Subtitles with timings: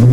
[0.00, 0.08] Salut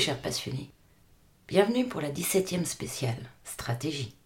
[0.00, 0.72] chers passionnés.
[1.46, 3.14] Bienvenue pour la 17e spéciale,
[3.44, 4.16] stratégie.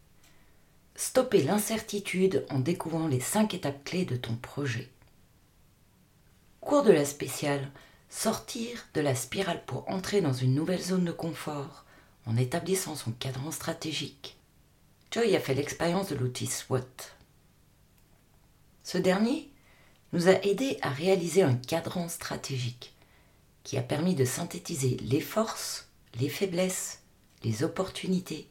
[0.94, 4.88] Stopper l'incertitude en découvrant les 5 étapes clés de ton projet.
[6.62, 7.70] Cours de la spéciale,
[8.14, 11.84] sortir de la spirale pour entrer dans une nouvelle zone de confort
[12.26, 14.38] en établissant son cadran stratégique.
[15.10, 16.78] Joy a fait l'expérience de l'outil SWOT.
[18.84, 19.50] Ce dernier
[20.12, 22.94] nous a aidé à réaliser un cadran stratégique
[23.64, 25.88] qui a permis de synthétiser les forces,
[26.20, 27.00] les faiblesses,
[27.42, 28.48] les opportunités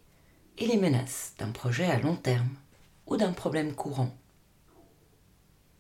[0.58, 2.54] et les menaces d'un projet à long terme
[3.08, 4.14] ou d'un problème courant.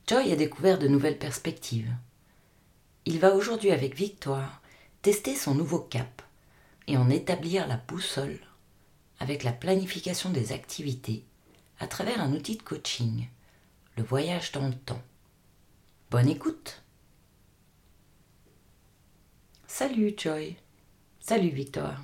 [0.08, 1.94] Joy a découvert de nouvelles perspectives.
[3.06, 4.62] Il va aujourd'hui avec Victoire
[5.02, 6.22] tester son nouveau cap
[6.88, 8.40] et en établir la boussole
[9.20, 11.26] avec la planification des activités
[11.80, 13.28] à travers un outil de coaching,
[13.98, 15.02] le voyage dans le temps.
[16.12, 16.82] Bonne écoute
[19.68, 20.56] Salut Joy
[21.20, 22.02] Salut Victoire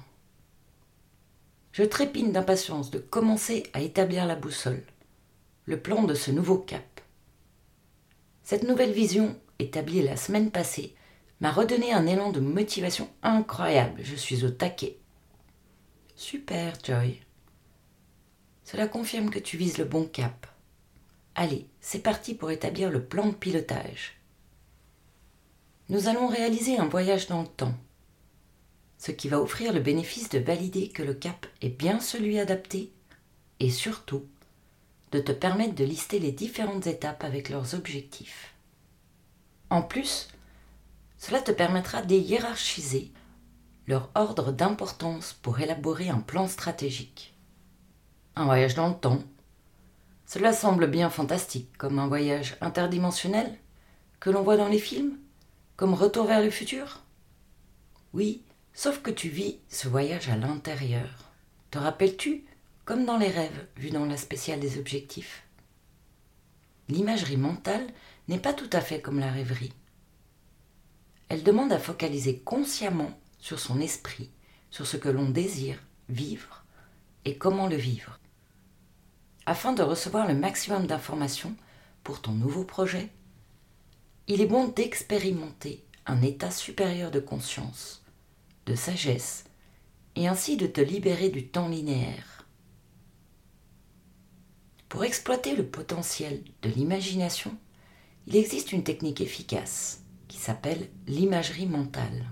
[1.72, 4.84] Je trépine d'impatience de commencer à établir la boussole,
[5.64, 7.00] le plan de ce nouveau cap.
[8.44, 10.96] Cette nouvelle vision, établie la semaine passée,
[11.42, 14.02] m'a redonné un élan de motivation incroyable.
[14.04, 14.98] Je suis au taquet.
[16.16, 17.20] Super, Joy.
[18.64, 20.48] Cela confirme que tu vises le bon cap.
[21.36, 24.20] Allez, c'est parti pour établir le plan de pilotage.
[25.88, 27.74] Nous allons réaliser un voyage dans le temps,
[29.00, 32.92] ce qui va offrir le bénéfice de valider que le cap est bien celui adapté
[33.60, 34.26] et surtout
[35.12, 38.54] de te permettre de lister les différentes étapes avec leurs objectifs.
[39.70, 40.30] En plus,
[41.18, 43.12] cela te permettra de hiérarchiser
[43.88, 47.36] leur ordre d'importance pour élaborer un plan stratégique.
[48.36, 49.24] Un voyage dans le temps.
[50.26, 53.58] Cela semble bien fantastique, comme un voyage interdimensionnel
[54.20, 55.18] que l'on voit dans les films
[55.80, 57.04] comme Retour vers le futur
[58.12, 58.44] Oui,
[58.74, 61.32] sauf que tu vis ce voyage à l'intérieur.
[61.72, 62.44] Te rappelles-tu
[62.84, 65.42] Comme dans les rêves, vus dans la spéciale des objectifs?
[66.90, 67.88] L'imagerie mentale
[68.30, 69.74] n'est pas tout à fait comme la rêverie.
[71.30, 74.30] Elle demande à focaliser consciemment sur son esprit,
[74.70, 75.80] sur ce que l'on désire
[76.10, 76.64] vivre
[77.26, 78.20] et comment le vivre.
[79.46, 81.56] Afin de recevoir le maximum d'informations
[82.04, 83.10] pour ton nouveau projet,
[84.28, 88.04] il est bon d'expérimenter un état supérieur de conscience,
[88.68, 89.46] de sagesse,
[90.16, 92.46] et ainsi de te libérer du temps linéaire.
[94.88, 97.56] Pour exploiter le potentiel de l'imagination,
[98.30, 102.32] il existe une technique efficace qui s'appelle l'imagerie mentale.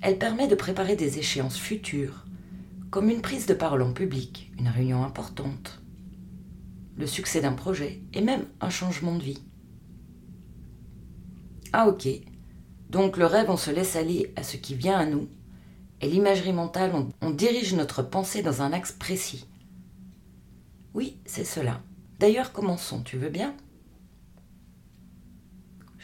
[0.00, 2.24] Elle permet de préparer des échéances futures,
[2.90, 5.82] comme une prise de parole en public, une réunion importante,
[6.96, 9.42] le succès d'un projet et même un changement de vie.
[11.74, 12.08] Ah ok.
[12.88, 15.28] Donc le rêve, on se laisse aller à ce qui vient à nous.
[16.00, 19.46] Et l'imagerie mentale, on, dirige notre pensée dans un axe précis.
[20.94, 21.82] Oui, c'est cela.
[22.20, 23.54] D'ailleurs, commençons, tu veux bien?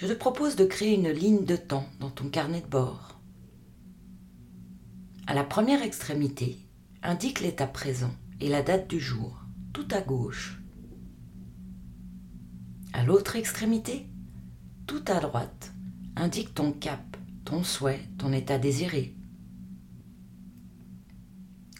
[0.01, 3.21] Je te propose de créer une ligne de temps dans ton carnet de bord.
[5.27, 6.57] À la première extrémité,
[7.03, 9.45] indique l'état présent et la date du jour,
[9.75, 10.59] tout à gauche.
[12.95, 14.07] À l'autre extrémité,
[14.87, 15.75] tout à droite,
[16.17, 19.15] indique ton cap, ton souhait, ton état désiré.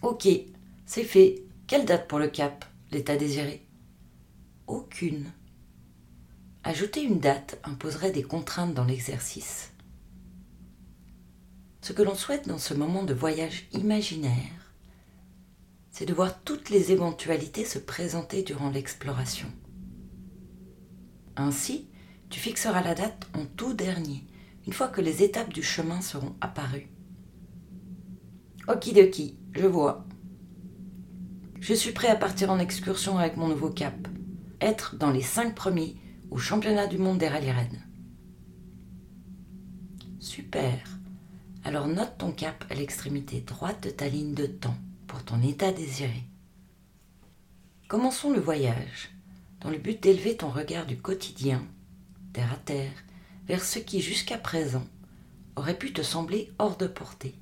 [0.03, 0.29] Ok,
[0.85, 1.47] c'est fait.
[1.67, 3.67] Quelle date pour le cap, l'état désiré?
[4.67, 5.33] Aucune.
[6.63, 9.73] Ajouter une date imposerait des contraintes dans l'exercice.
[11.81, 14.75] Ce que l'on souhaite dans ce moment de voyage imaginaire,
[15.91, 19.49] c'est de voir toutes les éventualités se présenter durant l'exploration.
[21.37, 21.89] Ainsi,
[22.29, 24.27] tu fixeras la date en tout dernier,
[24.67, 26.89] une fois que les étapes du chemin seront apparues.
[28.69, 30.07] Okidoki, je vois.
[31.59, 34.09] Je suis prêt à partir en excursion avec mon nouveau cap.
[34.61, 35.97] Être dans les cinq premiers
[36.31, 37.87] au championnat du monde des rallyes rennes.
[40.19, 40.79] Super.
[41.65, 45.73] Alors note ton cap à l'extrémité droite de ta ligne de temps pour ton état
[45.73, 46.25] désiré.
[47.89, 49.11] Commençons le voyage
[49.61, 51.63] dans le but d'élever ton regard du quotidien
[52.33, 52.93] terre à terre,
[53.47, 54.87] vers ce qui jusqu'à présent
[55.57, 57.35] aurait pu te sembler hors de portée.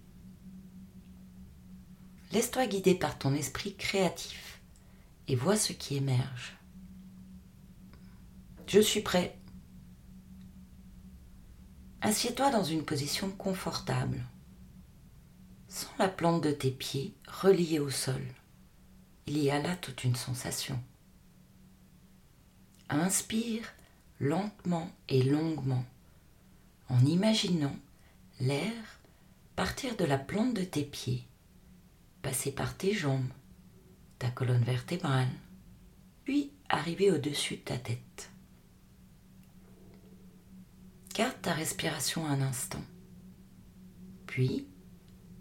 [2.33, 4.61] Laisse-toi guider par ton esprit créatif
[5.29, 6.58] et vois ce qui émerge.
[8.69, 9.35] Je suis prêt.
[12.03, 14.23] Assieds-toi dans une position confortable.
[15.69, 18.23] sans la plante de tes pieds reliée au sol.
[19.27, 20.79] Il y a là toute une sensation.
[22.91, 23.65] Inspire
[24.21, 25.85] lentement et longuement
[26.91, 27.77] en imaginant
[28.41, 29.01] l'air
[29.57, 31.27] partir de la plante de tes pieds,
[32.21, 33.33] passer par tes jambes,
[34.19, 35.33] ta colonne vertébrale,
[36.25, 38.31] puis arriver au-dessus de ta tête.
[41.19, 42.85] Garde ta respiration un instant,
[44.29, 44.69] puis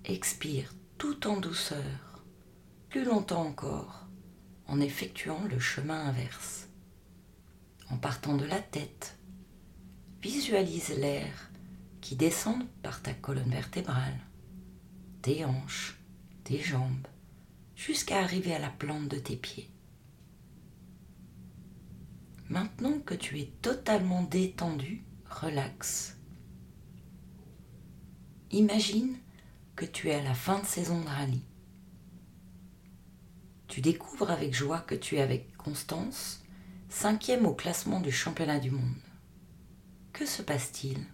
[0.05, 2.25] expire tout en douceur,
[2.89, 4.07] plus longtemps encore,
[4.65, 6.67] en effectuant le chemin inverse.
[7.91, 9.19] En partant de la tête,
[10.19, 11.51] visualise l'air
[12.01, 14.19] qui descend par ta colonne vertébrale,
[15.21, 15.99] tes hanches,
[16.43, 17.07] tes jambes,
[17.75, 19.69] jusqu'à arriver à la plante de tes pieds.
[22.49, 26.17] Maintenant que tu es totalement détendu, relax.
[28.51, 29.17] Imagine
[29.75, 31.43] que tu es à la fin de saison de rallye.
[33.67, 36.43] Tu découvres avec joie que tu es avec Constance,
[36.89, 39.01] cinquième au classement du championnat du monde.
[40.13, 41.05] Que se passe-t-il?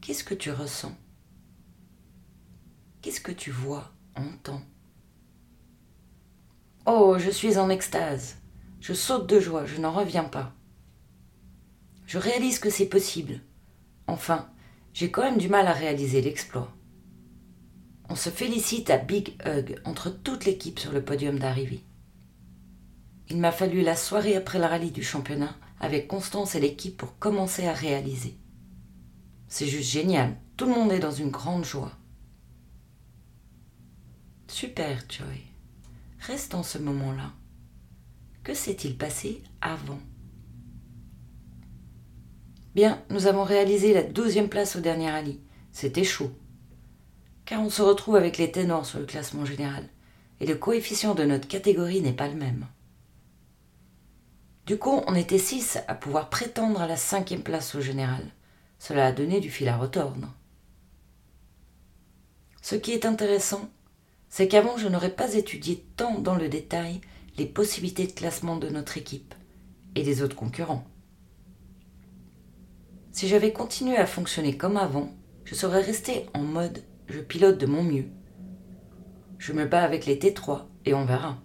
[0.00, 0.96] Qu'est-ce que tu ressens?
[3.02, 4.62] Qu'est-ce que tu vois, entends?
[6.86, 8.36] Oh, je suis en extase.
[8.80, 10.54] Je saute de joie, je n'en reviens pas.
[12.06, 13.40] Je réalise que c'est possible.
[14.06, 14.50] Enfin,
[14.92, 16.74] j'ai quand même du mal à réaliser l'exploit.
[18.08, 21.82] On se félicite à Big Hug entre toute l'équipe sur le podium d'arrivée.
[23.30, 27.18] Il m'a fallu la soirée après le rallye du championnat avec Constance et l'équipe pour
[27.18, 28.36] commencer à réaliser.
[29.48, 31.92] C'est juste génial, tout le monde est dans une grande joie.
[34.46, 35.42] Super, Joy.
[36.20, 37.32] Reste en ce moment-là.
[38.42, 39.98] Que s'est-il passé avant?
[42.74, 45.40] Bien, nous avons réalisé la douzième place au dernier rallye.
[45.70, 46.32] C'était chaud.
[47.44, 49.88] Car on se retrouve avec les ténors sur le classement général,
[50.40, 52.66] et le coefficient de notre catégorie n'est pas le même.
[54.66, 58.24] Du coup, on était six à pouvoir prétendre à la cinquième place au général.
[58.78, 60.32] Cela a donné du fil à retordre.
[62.62, 63.68] Ce qui est intéressant,
[64.30, 67.02] c'est qu'avant je n'aurais pas étudié tant dans le détail
[67.36, 69.34] les possibilités de classement de notre équipe
[69.94, 70.86] et des autres concurrents.
[73.14, 75.14] Si j'avais continué à fonctionner comme avant,
[75.44, 78.06] je serais resté en mode je pilote de mon mieux.
[79.38, 81.38] Je me bats avec les T3 et on verra.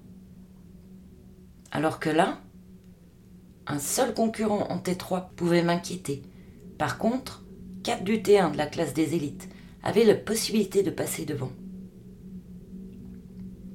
[1.69, 2.42] Alors que là,
[3.68, 6.24] un seul concurrent en T3 pouvait m'inquiéter.
[6.80, 7.45] Par contre,
[7.83, 9.48] quatre du T1 de la classe des élites
[9.83, 11.51] avaient la possibilité de passer devant.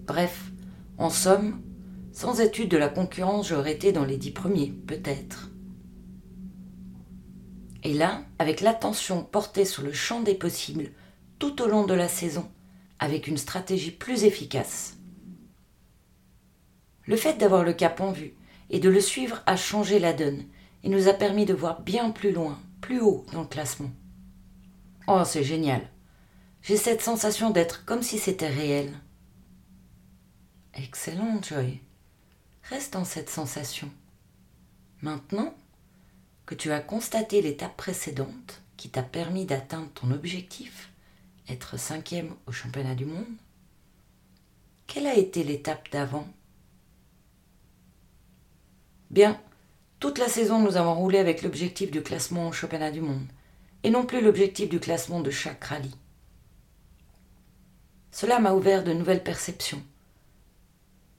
[0.04, 0.50] Bref,
[0.98, 1.62] en somme,
[2.10, 5.53] sans étude de la concurrence, j'aurais été dans les dix premiers, peut-être.
[7.84, 10.90] Et là, avec l'attention portée sur le champ des possibles
[11.38, 12.50] tout au long de la saison,
[12.98, 14.96] avec une stratégie plus efficace.
[17.06, 18.34] Le fait d'avoir le cap en vue
[18.70, 20.44] et de le suivre a changé la donne
[20.82, 23.90] et nous a permis de voir bien plus loin, plus haut dans le classement.
[25.06, 25.82] Oh, c'est génial.
[26.62, 28.90] J'ai cette sensation d'être comme si c'était réel.
[30.72, 31.80] Excellent, Joy.
[32.62, 33.90] Reste dans cette sensation.
[35.02, 35.54] Maintenant
[36.46, 40.90] que tu as constaté l'étape précédente qui t'a permis d'atteindre ton objectif,
[41.48, 43.24] être cinquième au championnat du monde,
[44.86, 46.28] quelle a été l'étape d'avant?
[49.10, 49.40] Bien,
[50.00, 53.26] toute la saison nous avons roulé avec l'objectif du classement au championnat du monde,
[53.82, 55.94] et non plus l'objectif du classement de chaque rallye.
[58.10, 59.82] Cela m'a ouvert de nouvelles perceptions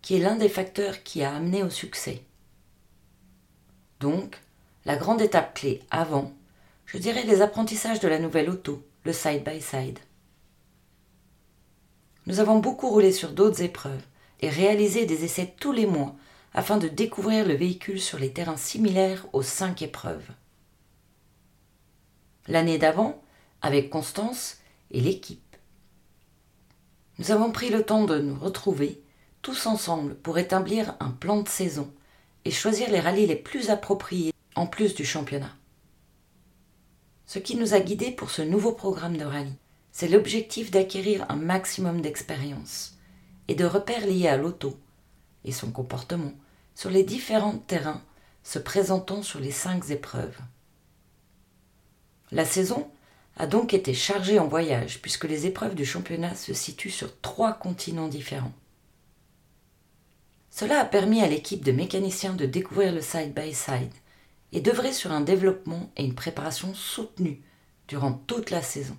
[0.05, 2.21] qui est l'un des facteurs qui a amené au succès.
[3.99, 4.39] Donc,
[4.85, 6.31] la grande étape clé avant,
[6.85, 9.97] je dirais les apprentissages de la nouvelle auto, le side-by-side.
[12.27, 14.03] Nous avons beaucoup roulé sur d'autres épreuves
[14.41, 16.15] et réalisé des essais tous les mois
[16.53, 20.29] afin de découvrir le véhicule sur les terrains similaires aux cinq épreuves.
[22.47, 23.21] L'année d'avant,
[23.63, 24.57] avec Constance
[24.91, 25.41] et l'équipe.
[27.17, 29.01] Nous avons pris le temps de nous retrouver
[29.41, 31.91] tous ensemble pour établir un plan de saison
[32.45, 35.55] et choisir les rallyes les plus appropriés en plus du championnat.
[37.25, 39.53] Ce qui nous a guidés pour ce nouveau programme de rallye,
[39.91, 42.97] c'est l'objectif d'acquérir un maximum d'expérience
[43.47, 44.77] et de repères liés à l'auto
[45.43, 46.33] et son comportement
[46.75, 48.01] sur les différents terrains
[48.43, 50.37] se présentant sur les cinq épreuves.
[52.31, 52.89] La saison
[53.37, 57.53] a donc été chargée en voyage puisque les épreuves du championnat se situent sur trois
[57.53, 58.53] continents différents.
[60.49, 63.91] Cela a permis à l'équipe de mécaniciens de découvrir le side-by-side
[64.51, 67.41] et d'œuvrer sur un développement et une préparation soutenue
[67.87, 68.97] durant toute la saison.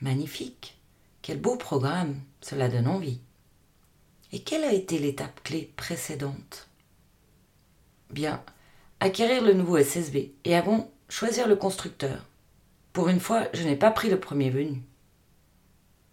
[0.00, 0.78] Magnifique,
[1.22, 3.20] Quel beau programme, cela donne envie.
[4.32, 6.68] Et quelle a été l'étape clé précédente?
[8.10, 8.42] Bien,
[9.00, 12.26] acquérir le nouveau SSB et avant, choisir le constructeur.
[12.92, 14.82] Pour une fois, je n'ai pas pris le premier venu.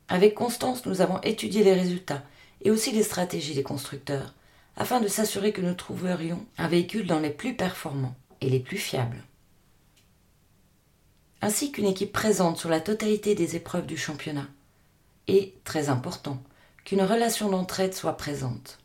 [0.07, 2.23] Avec Constance, nous avons étudié les résultats
[2.61, 4.33] et aussi les stratégies des constructeurs,
[4.77, 8.77] afin de s'assurer que nous trouverions un véhicule dans les plus performants et les plus
[8.77, 9.23] fiables.
[11.41, 14.47] Ainsi qu'une équipe présente sur la totalité des épreuves du championnat.
[15.27, 16.41] Et, très important,
[16.83, 18.79] qu'une relation d'entraide soit présente.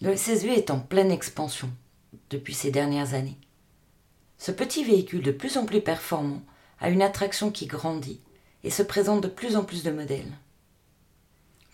[0.00, 1.70] Le SSV est en pleine expansion
[2.30, 3.38] depuis ces dernières années.
[4.38, 6.42] Ce petit véhicule de plus en plus performant
[6.80, 8.20] a une attraction qui grandit
[8.64, 10.32] et se présente de plus en plus de modèles.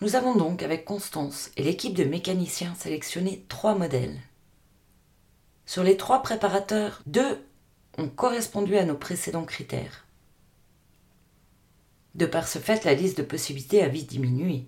[0.01, 4.17] Nous avons donc, avec Constance et l'équipe de mécaniciens, sélectionné trois modèles.
[5.65, 7.43] Sur les trois préparateurs, deux
[7.97, 10.05] ont correspondu à nos précédents critères.
[12.15, 14.65] De par ce fait, la liste de possibilités a vite diminué.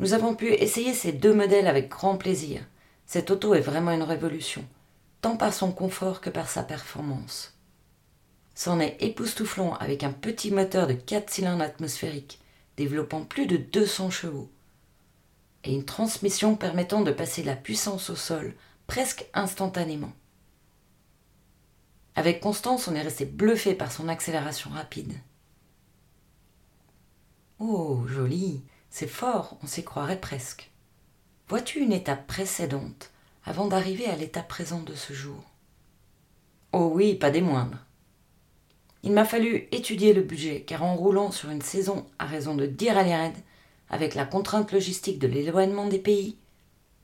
[0.00, 2.62] Nous avons pu essayer ces deux modèles avec grand plaisir.
[3.06, 4.64] Cette auto est vraiment une révolution,
[5.20, 7.56] tant par son confort que par sa performance.
[8.56, 12.40] C'en est époustouflant avec un petit moteur de 4 cylindres atmosphériques
[12.80, 14.50] développant plus de 200 chevaux,
[15.64, 18.54] et une transmission permettant de passer la puissance au sol
[18.86, 20.14] presque instantanément.
[22.14, 25.12] Avec Constance, on est resté bluffé par son accélération rapide.
[27.58, 30.70] Oh, joli, c'est fort, on s'y croirait presque.
[31.48, 33.10] Vois-tu une étape précédente
[33.44, 35.44] avant d'arriver à l'état présent de ce jour?
[36.72, 37.84] Oh oui, pas des moindres.
[39.02, 42.66] Il m'a fallu étudier le budget, car en roulant sur une saison à raison de
[42.66, 43.32] 10 raids
[43.88, 46.36] avec la contrainte logistique de l'éloignement des pays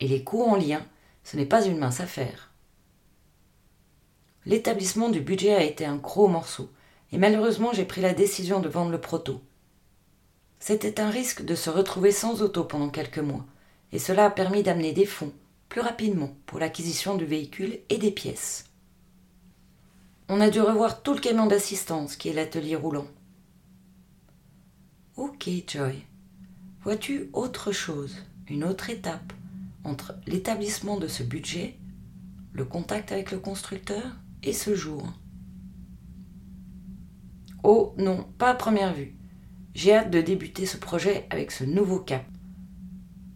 [0.00, 0.84] et les coûts en lien,
[1.24, 2.52] ce n'est pas une mince affaire.
[4.44, 6.70] L'établissement du budget a été un gros morceau,
[7.12, 9.40] et malheureusement j'ai pris la décision de vendre le proto.
[10.60, 13.44] C'était un risque de se retrouver sans auto pendant quelques mois,
[13.92, 15.32] et cela a permis d'amener des fonds
[15.68, 18.66] plus rapidement pour l'acquisition du véhicule et des pièces.
[20.28, 23.06] On a dû revoir tout le camion d'assistance qui est l'atelier roulant.
[25.16, 26.02] Ok, Joy.
[26.82, 28.16] Vois-tu autre chose,
[28.48, 29.32] une autre étape
[29.84, 31.76] entre l'établissement de ce budget,
[32.52, 35.12] le contact avec le constructeur et ce jour?
[37.62, 39.14] Oh non, pas à première vue.
[39.74, 42.24] J'ai hâte de débuter ce projet avec ce nouveau cap.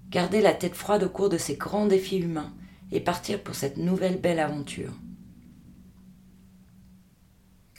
[0.09, 2.53] Garder la tête froide au cours de ces grands défis humains
[2.91, 4.93] et partir pour cette nouvelle belle aventure.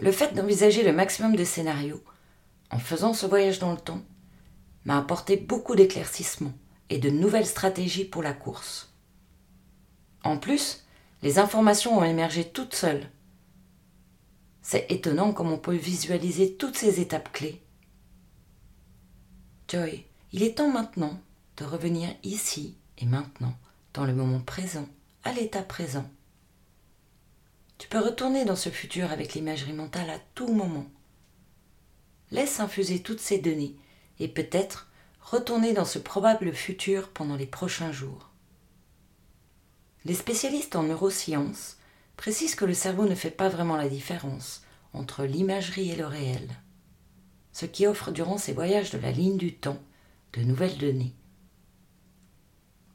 [0.01, 2.03] Le fait d'envisager le maximum de scénarios,
[2.71, 4.01] en faisant ce voyage dans le temps,
[4.83, 6.53] m'a apporté beaucoup d'éclaircissements
[6.89, 8.91] et de nouvelles stratégies pour la course.
[10.23, 10.85] En plus,
[11.21, 13.11] les informations ont émergé toutes seules.
[14.63, 17.61] C'est étonnant comme on peut visualiser toutes ces étapes clés.
[19.67, 21.19] Joy, il est temps maintenant
[21.57, 23.53] de revenir ici et maintenant,
[23.93, 24.87] dans le moment présent,
[25.23, 26.09] à l'état présent.
[27.81, 30.85] Tu peux retourner dans ce futur avec l'imagerie mentale à tout moment.
[32.29, 33.75] Laisse infuser toutes ces données
[34.19, 34.87] et peut-être
[35.19, 38.29] retourner dans ce probable futur pendant les prochains jours.
[40.05, 41.77] Les spécialistes en neurosciences
[42.17, 44.61] précisent que le cerveau ne fait pas vraiment la différence
[44.93, 46.49] entre l'imagerie et le réel,
[47.51, 49.81] ce qui offre durant ces voyages de la ligne du temps
[50.33, 51.15] de nouvelles données.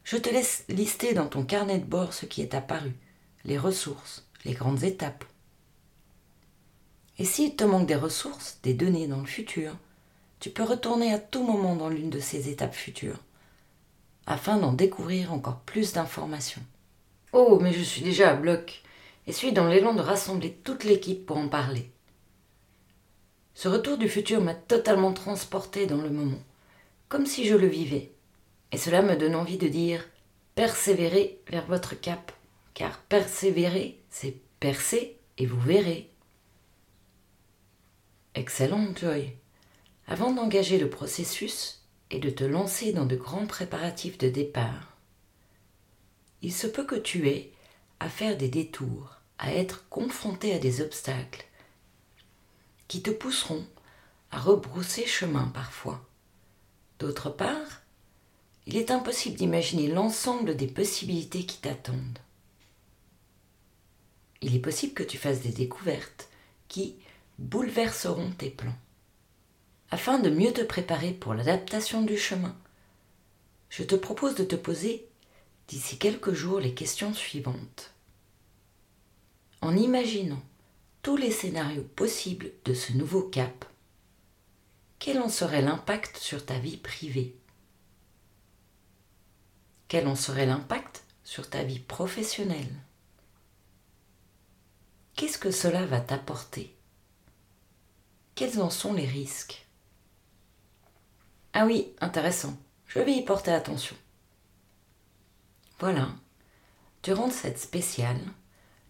[0.04, 2.94] Je te laisse lister dans ton carnet de bord ce qui est apparu,
[3.44, 5.24] les ressources, les grandes étapes.
[7.18, 9.76] Et s'il te manque des ressources, des données dans le futur,
[10.38, 13.20] tu peux retourner à tout moment dans l'une de ces étapes futures,
[14.26, 16.62] afin d'en découvrir encore plus d'informations.
[17.32, 18.82] Oh, mais je suis déjà à bloc,
[19.26, 21.90] et suis dans l'élan de rassembler toute l'équipe pour en parler.
[23.54, 26.42] Ce retour du futur m'a totalement transporté dans le moment,
[27.08, 28.12] comme si je le vivais,
[28.72, 30.06] et cela me donne envie de dire
[30.54, 32.32] persévérez vers votre cap
[32.76, 36.10] car persévérer, c'est percer et vous verrez.
[38.34, 39.36] Excellent, Joy.
[40.06, 44.96] Avant d'engager le processus et de te lancer dans de grands préparatifs de départ,
[46.40, 47.52] il se peut que tu aies
[48.00, 51.44] à faire des détours, à être confronté à des obstacles
[52.88, 53.66] qui te pousseront
[54.30, 56.02] à rebrousser chemin parfois.
[57.00, 57.82] D'autre part,
[58.64, 62.20] il est impossible d'imaginer l'ensemble des possibilités qui t'attendent
[64.46, 66.28] il est possible que tu fasses des découvertes
[66.68, 66.94] qui
[67.40, 68.78] bouleverseront tes plans.
[69.90, 72.56] Afin de mieux te préparer pour l'adaptation du chemin,
[73.70, 75.08] je te propose de te poser
[75.66, 77.92] d'ici quelques jours les questions suivantes.
[79.62, 80.42] En imaginant
[81.02, 83.64] tous les scénarios possibles de ce nouveau cap,
[85.00, 87.34] quel en serait l'impact sur ta vie privée?
[89.88, 92.76] Quel en serait l'impact sur ta vie professionnelle?
[95.16, 96.76] Qu'est-ce que cela va t'apporter?
[98.34, 99.66] Quels en sont les risques?
[101.54, 102.54] Ah oui, intéressant.
[102.86, 103.96] Je vais y porter attention.
[105.78, 106.10] Voilà.
[107.02, 108.20] Durant cette spéciale,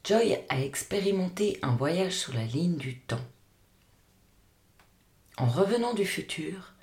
[0.02, 3.24] Joy a expérimenté un voyage sur la ligne du temps.
[5.36, 6.74] En revenant du futur,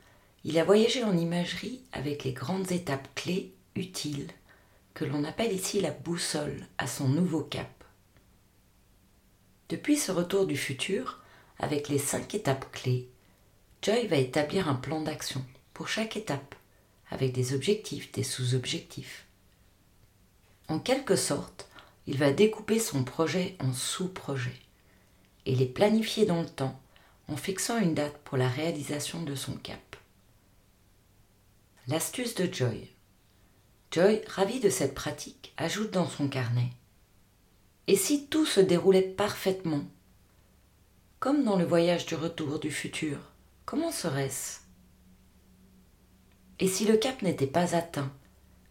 [0.45, 4.31] il a voyagé en imagerie avec les grandes étapes clés utiles
[4.93, 7.82] que l'on appelle ici la boussole à son nouveau cap.
[9.69, 11.19] Depuis ce retour du futur,
[11.59, 13.07] avec les cinq étapes clés,
[13.81, 15.43] Joy va établir un plan d'action
[15.73, 16.55] pour chaque étape,
[17.09, 19.25] avec des objectifs, des sous-objectifs.
[20.67, 21.67] En quelque sorte,
[22.07, 24.59] il va découper son projet en sous-projets
[25.45, 26.79] et les planifier dans le temps
[27.27, 29.95] en fixant une date pour la réalisation de son cap.
[31.87, 32.89] L'astuce de Joy.
[33.91, 36.71] Joy, ravi de cette pratique, ajoute dans son carnet
[37.87, 39.83] Et si tout se déroulait parfaitement
[41.19, 43.17] Comme dans le voyage du retour du futur,
[43.65, 44.61] comment serait-ce?
[46.59, 48.09] Et si le cap n'était pas atteint,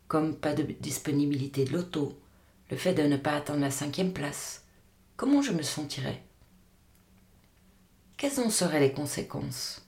[0.08, 2.18] comme pas de disponibilité de l'auto,
[2.70, 4.64] le fait de ne pas atteindre la cinquième place,
[5.18, 6.22] comment je me sentirais?
[8.16, 9.86] Quelles en seraient les conséquences?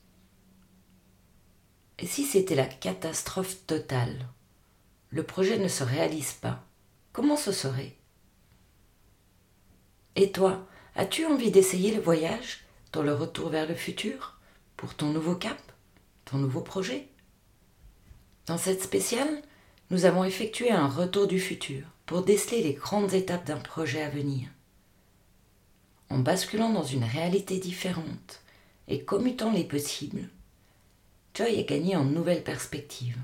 [1.98, 4.28] Et si c'était la catastrophe totale?
[5.08, 6.62] Le projet ne se réalise pas.
[7.12, 7.96] Comment ce serait?
[10.16, 14.38] Et toi, as-tu envie d'essayer le voyage dans le retour vers le futur
[14.76, 15.60] pour ton nouveau cap,
[16.24, 17.08] ton nouveau projet?
[18.46, 19.42] Dans cette spéciale,
[19.90, 24.10] nous avons effectué un retour du futur pour déceler les grandes étapes d'un projet à
[24.10, 24.48] venir.
[26.10, 28.42] En basculant dans une réalité différente
[28.86, 30.28] et commutant les possibles,
[31.34, 33.18] Joy a gagné en nouvelles perspectives.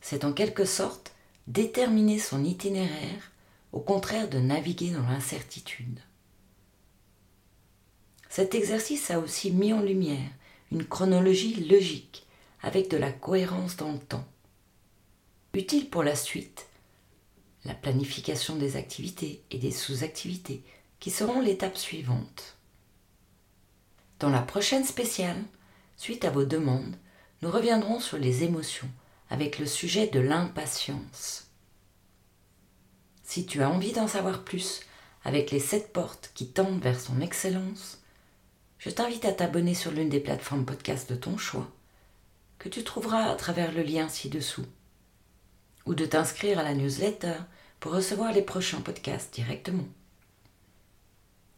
[0.00, 1.12] C'est en quelque sorte
[1.48, 3.32] déterminer son itinéraire
[3.74, 5.98] au contraire de naviguer dans l'incertitude.
[8.28, 10.30] Cet exercice a aussi mis en lumière
[10.70, 12.24] une chronologie logique
[12.62, 14.24] avec de la cohérence dans le temps.
[15.54, 16.68] Utile pour la suite
[17.64, 20.62] la planification des activités et des sous-activités
[21.00, 22.56] qui seront l'étape suivante.
[24.20, 25.42] Dans la prochaine spéciale,
[25.96, 26.96] suite à vos demandes,
[27.42, 28.90] nous reviendrons sur les émotions
[29.30, 31.48] avec le sujet de l'impatience.
[33.24, 34.82] Si tu as envie d'en savoir plus
[35.24, 38.02] avec les sept portes qui tendent vers son excellence,
[38.78, 41.66] je t'invite à t'abonner sur l'une des plateformes podcast de ton choix,
[42.58, 44.66] que tu trouveras à travers le lien ci-dessous,
[45.86, 47.36] ou de t'inscrire à la newsletter
[47.80, 49.88] pour recevoir les prochains podcasts directement.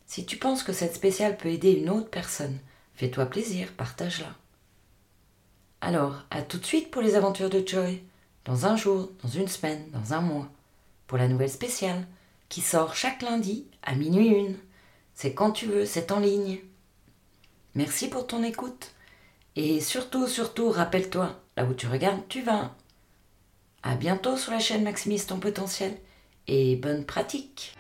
[0.07, 2.61] Si tu penses que cette spéciale peut aider une autre personne,
[2.95, 4.33] fais-toi plaisir, partage-la.
[5.81, 8.03] Alors, à tout de suite pour les aventures de Joy,
[8.45, 10.49] dans un jour, dans une semaine, dans un mois,
[11.07, 12.07] pour la nouvelle spéciale,
[12.49, 14.57] qui sort chaque lundi à minuit une.
[15.15, 16.59] C'est quand tu veux, c'est en ligne.
[17.75, 18.93] Merci pour ton écoute.
[19.57, 22.75] Et surtout, surtout, rappelle-toi, là où tu regardes, tu vas.
[23.83, 25.97] À bientôt sur la chaîne Maximise ton potentiel
[26.47, 27.75] et bonne pratique